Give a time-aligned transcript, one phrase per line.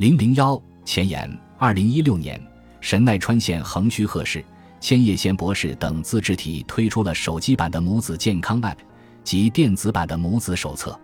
[0.00, 2.40] 零零幺前言：二零一六年，
[2.80, 4.42] 神奈川县横须贺市、
[4.80, 8.78] 千叶县博士等自治体推出了手机版的母子健康 App
[9.22, 10.98] 及电子版的母子手册。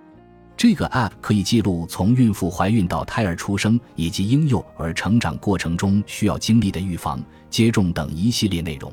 [0.57, 8.91] 这个 App 可以记录从孕妇怀孕到胎儿出生以及婴幼儿成长过程中需要经历的预防、接种等一系列内容。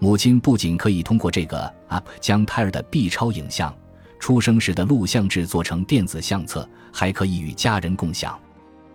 [0.00, 3.72] 母亲不仅可以通过这个 App 将胎儿的 B 超影像、
[4.18, 8.36] 出生时的录像制作成电子相册，还可以与家人共享。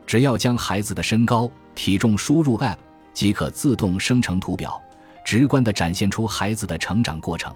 [0.05, 2.77] 只要将孩子的身高、体重输入 App，
[3.13, 4.81] 即可自动生成图表，
[5.25, 7.53] 直观地展现出孩子的成长过程。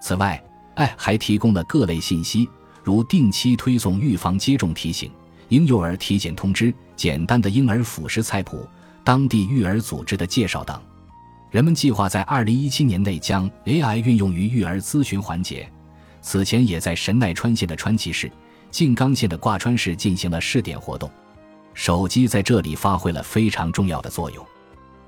[0.00, 0.42] 此外
[0.76, 2.48] ，App 还提供了各类信息。
[2.84, 5.08] 如定期推送预防接种提醒、
[5.48, 8.68] 婴幼儿体检通知、简单的婴儿辅食菜谱、
[9.04, 10.76] 当地育儿组织的介绍等。
[11.52, 15.70] 人们计划在二零一七年内将 AI 运用于育儿咨询环节。
[16.20, 18.28] 此前也在神奈川县的川崎市、
[18.70, 21.08] 静冈县的挂川市进行了试点活动。
[21.74, 24.44] 手机在这里发挥了非常重要的作用。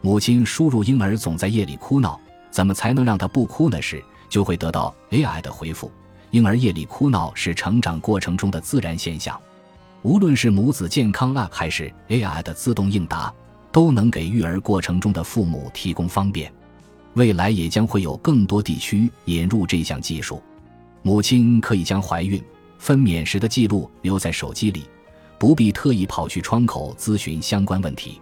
[0.01, 2.21] 母亲输入婴儿总在夜里哭闹，
[2.51, 3.81] 怎么才能让他不哭呢？
[3.81, 5.91] 时就会得到 AI 的回复。
[6.31, 9.41] 婴儿夜里哭闹是成长过程中的自然现象，
[10.03, 13.33] 无论是母子健康 App 还是 AI 的自动应答，
[13.71, 16.53] 都能给育儿过程中的父母提供方便。
[17.15, 20.43] 未来也将会有更多地区引入这项技术，
[21.03, 22.43] 母亲可以将怀孕、
[22.79, 24.85] 分娩时的记录留在手机里，
[25.45, 28.19] 不必特意跑去窗口咨询相关问题。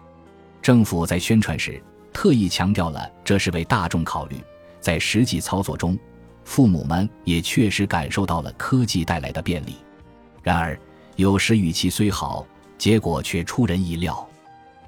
[0.60, 1.80] 政府在宣传时
[2.12, 4.38] 特意强调了这是为大众考虑，
[4.80, 5.96] 在实际操作中。
[6.42, 9.76] 父母们也确实感受到了科技带来的便利，
[10.42, 10.76] 然而
[11.14, 12.44] 有时语气虽好，
[12.76, 14.28] 结果却出人意料。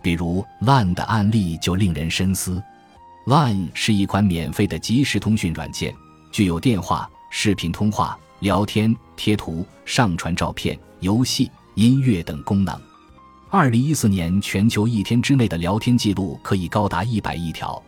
[0.02, 2.60] 比如 Line 的案例就令人深思。
[3.26, 5.94] Line 是一款免费的即时通讯软件，
[6.32, 12.78] 具有电话、视频通话、聊天、贴图、上传照片、游戏、音乐等功能。
[13.50, 17.81] 二零一四年全球一天之内的聊天记录可以高达一百亿条，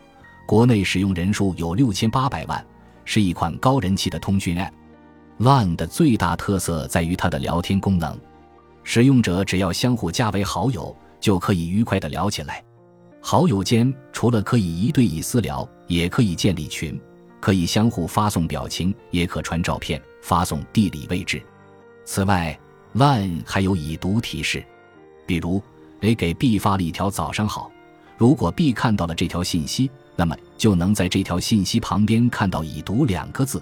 [0.45, 2.65] 国内使用人数有六千八百万。
[3.09, 4.71] 是一款高人气的通讯 App。
[5.39, 8.19] Line 的最大特色在于它的聊天功能，
[8.83, 12.61] 使用者只要相互加为好友，就可以愉快地聊起来。
[13.21, 16.99] 好友间除了可以一对一私聊，也可以建立群，
[17.39, 21.41] 可以相互发送表情，也可传照片、发送地理位置。
[22.03, 22.57] 此外
[22.97, 24.63] lan 还有已读提示，
[25.25, 25.61] 比如
[26.01, 27.71] A 给 B 发了一条“早上好”，
[28.17, 29.89] 如果 B 看到了这条信息。
[30.19, 33.61] 那么就能在这条信息旁边看到“已读”两个字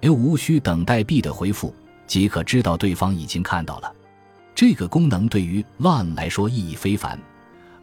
[0.00, 1.74] ，，A 无需等待 B 的回复，
[2.06, 3.92] 即可知道对方已经看到了。
[4.54, 7.20] 这个功能对于 Line 来说意义非凡，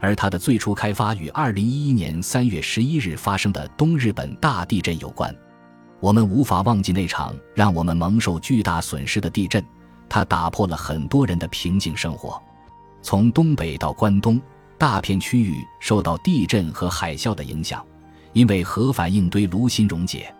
[0.00, 5.32] 而它的最初开发与2011年3月11日发生的东日本大地震有关。
[6.00, 9.64] 我们无法忘记那场让我们蒙受巨大损失的地震，
[10.10, 12.42] 它打破了很多人的平静生活。
[13.00, 14.38] 从东北到关东，
[14.76, 17.82] 大片区域受到地震和海啸的影响。
[18.32, 20.32] 因为核反应堆炉心溶解，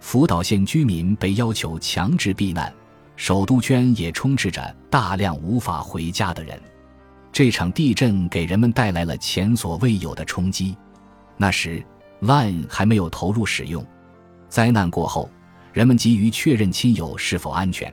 [0.00, 2.70] 福岛县居民被要求强制避难，
[3.16, 6.60] 首都圈也充斥着大量无法回家的人。
[7.32, 10.76] 这场地震给人们带来了前所未有的冲击。
[11.38, 11.82] 那时
[12.20, 13.82] ，Line 还没有投入使用。
[14.50, 15.30] 灾难过后，
[15.72, 17.90] 人们急于确认亲友是否安全。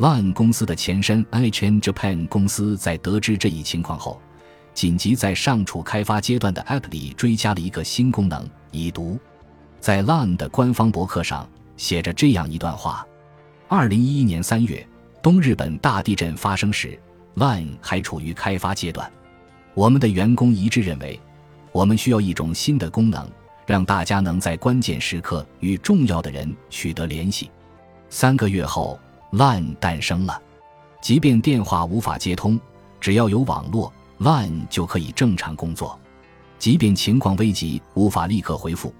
[0.00, 4.18] Line 公司的前身 NHN Japan 公司在得知这一情况后。
[4.72, 9.18] 紧急在尚处开发阶段的 App 里追加了一个新功能“已读”。
[9.78, 11.46] 在 Line 的官方博客上
[11.76, 13.06] 写着这样一段话：
[13.68, 14.86] 二零一一年三月，
[15.22, 16.98] 东日本大地震发生时
[17.36, 19.12] ，Line 还处于开发阶段。
[19.74, 21.20] 我们的员工一致认为，
[21.72, 23.28] 我们需要一种新的功能，
[23.66, 27.50] 让大家能在关键时刻与重要的人取得联系。
[28.08, 28.98] 三个月后
[29.32, 30.40] ，Line 诞生了。
[31.00, 32.60] 即便电话无法接通，
[33.00, 33.92] 只要有网络。
[34.18, 35.98] Line 就可以正常工作，
[36.58, 38.94] 即便情况危急无法立刻回复，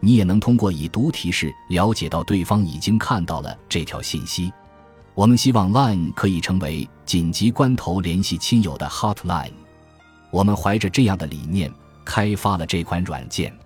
[0.00, 4.52] 你也能通过已读提示了解到对方已经看到了这条信息。
[5.14, 9.52] 我们希望 Line 可以成为紧急关头联系亲友的 Hotline。
[10.32, 11.72] 我们怀着这样的理念
[12.04, 13.56] 开发了这款软件。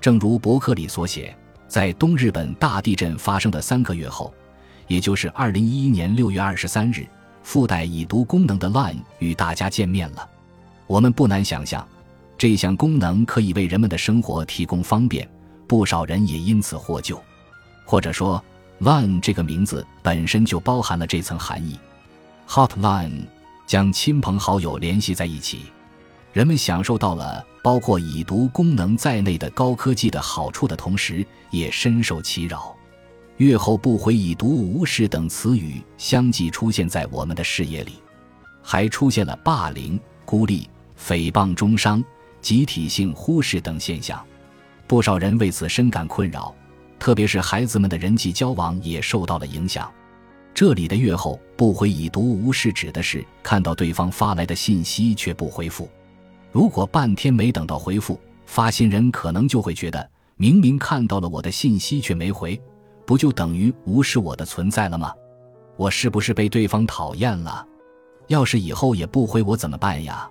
[0.00, 1.36] 正如博客里所写，
[1.66, 4.32] 在东日本大地震发生的三个月后，
[4.86, 7.06] 也就是2011年6月23日，
[7.42, 10.28] 附带已读功能的 Line 与大家见面了。
[10.86, 11.86] 我们不难想象，
[12.36, 15.28] 这项功能可以为人们的生活提供方便，
[15.66, 17.20] 不少人也因此获救。
[17.84, 18.42] 或者说
[18.80, 21.78] ，Line 这个名字本身就包含了这层含义。
[22.46, 23.24] Hotline
[23.66, 25.62] 将亲朋好友联系在一起，
[26.32, 32.76] 人们享受到了包括已读功能在内的高科技的好处的同时，也深受其扰。
[33.38, 37.94] 月后不回已读无视等词语相继出现在我们的视野里，
[38.62, 40.68] 还出现了霸凌、孤立。
[40.96, 42.02] 诽谤中伤、
[42.40, 44.24] 集体性忽视等现象，
[44.86, 46.54] 不少人为此深感困扰，
[46.98, 49.92] 特别是孩子们的人际交往也受到了影响。
[50.54, 55.90] 这里的阅后不回已读无视指的是看到对方发来的信息却不回复。
[56.52, 62.58] 如果半天没等到回复，发信人可能就会觉得明明看到了我的信息却没回，
[63.06, 65.12] 不就等于无视我的存在了吗？
[65.76, 67.66] 我是不是被对方讨厌了？
[68.28, 70.28] 要是以后也不回我怎么办呀？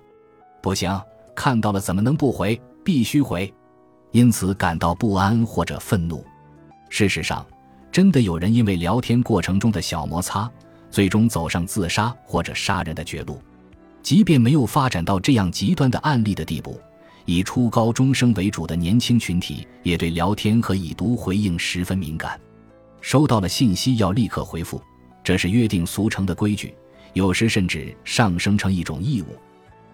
[0.62, 1.00] 不行，
[1.34, 2.60] 看到了怎么能不回？
[2.82, 3.52] 必须回，
[4.10, 6.24] 因此感到不安或者愤怒。
[6.88, 7.44] 事实上。
[7.92, 10.50] 真的有人因为聊天过程中的小摩擦，
[10.90, 13.40] 最终走上自杀或者杀人的绝路。
[14.02, 16.80] 即便没有发展到这样极端的案例的地步，
[17.24, 22.36] 以初高中生为主的年轻群体也对聊天和已读回应十分敏感。
[23.04, 24.82] 收到了信息要立刻回复，
[25.22, 26.74] 这是约定俗成的规矩，
[27.12, 29.36] 有时甚至上升成一种义务。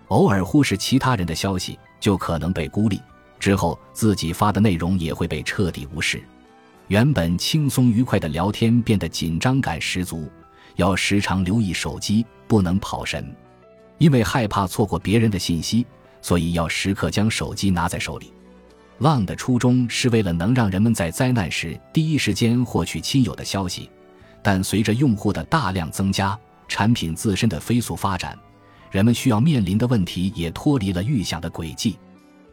[0.07, 3.01] 偶尔忽视其他人的消息，就可能被孤立，
[3.41, 6.23] 之后自己发的内容也会被彻底无视。
[6.87, 10.31] 原本轻松愉快的聊天变得紧张感十足，
[10.77, 13.35] 要时常留意手机，不能跑神。
[13.99, 15.85] 因为害怕错过别人的信息，
[16.23, 18.33] 所以要时刻将手机拿在手里。
[19.01, 23.89] 浪的初衷是为了能让人们在灾难时第一时间获取亲友的消息，
[24.43, 26.39] 但随着用户的大量增加，
[26.69, 28.39] 产品自身的飞速发展，
[28.91, 31.99] 人们需要面临的问题也脱离了预想的轨迹。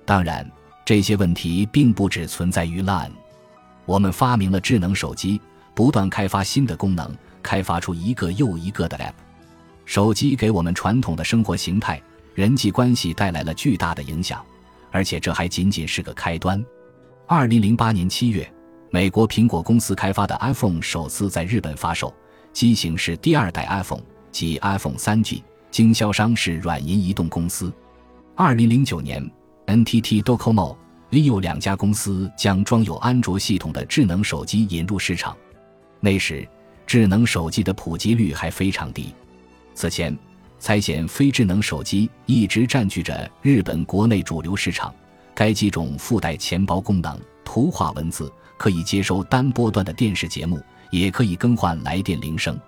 [0.06, 0.50] 当然，
[0.86, 3.12] 这些问题并不只存在于 LINE。
[3.86, 5.42] 我们发明了智能手机，
[5.76, 7.14] 不断开发新的功能，
[7.44, 9.12] 开发出一个又一个的 App。
[9.84, 12.02] 手机给我们传统的生活形态、
[12.34, 14.42] 人际关系带来了巨大的影响，
[14.98, 16.66] 而且这还仅仅是个开端。
[17.28, 18.52] 二零零八年七月，
[18.90, 22.12] 美国苹果公司开发的 iPhone 首次在日本发售，
[22.52, 24.02] 机型是第二代 iPhone，
[24.32, 27.72] 即 iPhone 三 G，经销商是软银移动公司。
[28.34, 29.24] 二零零九年
[29.68, 30.76] ，NTT Docomo。
[31.12, 35.38] vivo 两家公司将装有安卓系统的智能手机引入市场。
[36.00, 36.46] 那时，
[36.88, 39.14] 智能手机的普及率还非常低。
[39.76, 40.18] 此前，
[40.60, 44.94] 猜显非智能手机一直占据着日本国内主流市场。
[45.34, 50.60] 该机种附带钱包功能、图画文字，可以接收单波段的电视节目，
[50.90, 52.60] 也可以更换来电铃声。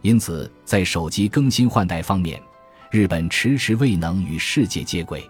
[0.00, 2.40] 因此，在手机更新换代方面，
[2.90, 5.28] 日本迟迟未能与世界接轨。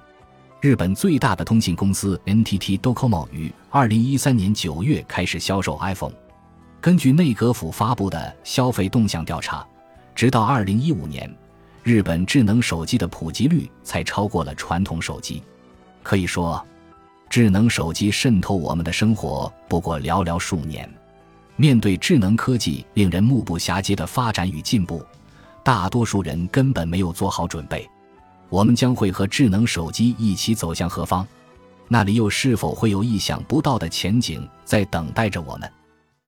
[0.60, 6.14] 日本最大的通信公司 NTT Docomo 于二零一三年九月开始销售 iPhone。
[6.80, 9.66] 根据内阁府发布的消费动向调查，
[10.14, 11.28] 直到二零一五年，
[11.86, 15.40] 日本智能手机的普及率才超过了传统手机。
[16.02, 16.60] 可以说，
[17.30, 20.92] 智能手机渗透我们的生活不过寥寥数年。
[21.54, 25.00] 面对智能科技令人目不暇接的发展与进步，
[25.62, 27.88] 大多数人根本没有做好准备。
[28.48, 31.24] 我们将会和智能手机一起走向何方？
[31.86, 35.70] 那里又是否会有意想不到的前景在等待着我们？